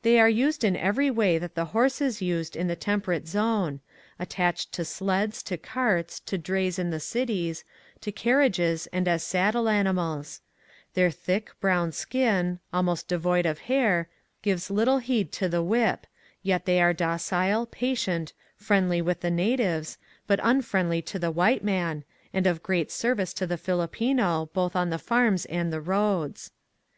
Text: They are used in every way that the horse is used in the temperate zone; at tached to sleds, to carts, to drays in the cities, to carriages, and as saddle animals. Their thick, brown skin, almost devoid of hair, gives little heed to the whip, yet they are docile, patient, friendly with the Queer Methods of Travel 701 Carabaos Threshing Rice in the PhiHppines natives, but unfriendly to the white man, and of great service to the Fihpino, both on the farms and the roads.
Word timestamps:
They 0.00 0.18
are 0.18 0.26
used 0.26 0.64
in 0.64 0.74
every 0.74 1.10
way 1.10 1.36
that 1.36 1.54
the 1.54 1.66
horse 1.76 2.00
is 2.00 2.22
used 2.22 2.56
in 2.56 2.66
the 2.66 2.74
temperate 2.74 3.28
zone; 3.28 3.80
at 4.18 4.30
tached 4.30 4.72
to 4.72 4.86
sleds, 4.86 5.42
to 5.42 5.58
carts, 5.58 6.18
to 6.20 6.38
drays 6.38 6.78
in 6.78 6.88
the 6.88 6.98
cities, 6.98 7.62
to 8.00 8.10
carriages, 8.10 8.86
and 8.86 9.06
as 9.06 9.22
saddle 9.22 9.68
animals. 9.68 10.40
Their 10.94 11.10
thick, 11.10 11.50
brown 11.60 11.92
skin, 11.92 12.58
almost 12.72 13.06
devoid 13.06 13.44
of 13.44 13.58
hair, 13.68 14.08
gives 14.40 14.70
little 14.70 14.96
heed 14.96 15.30
to 15.32 15.46
the 15.46 15.62
whip, 15.62 16.06
yet 16.42 16.64
they 16.64 16.80
are 16.80 16.94
docile, 16.94 17.66
patient, 17.66 18.32
friendly 18.56 19.02
with 19.02 19.20
the 19.20 19.28
Queer 19.28 19.46
Methods 19.48 19.58
of 19.58 19.58
Travel 19.58 19.74
701 19.74 19.74
Carabaos 19.76 19.92
Threshing 19.92 20.06
Rice 20.06 20.16
in 20.16 20.16
the 20.16 20.18
PhiHppines 20.22 20.22
natives, 20.24 20.24
but 20.78 20.80
unfriendly 20.82 21.02
to 21.02 21.18
the 21.18 21.30
white 21.30 21.62
man, 21.64 22.04
and 22.32 22.46
of 22.46 22.62
great 22.62 22.90
service 22.90 23.34
to 23.34 23.46
the 23.46 23.58
Fihpino, 23.58 24.50
both 24.54 24.74
on 24.74 24.88
the 24.88 24.98
farms 24.98 25.44
and 25.44 25.70
the 25.70 25.82
roads. 25.82 26.50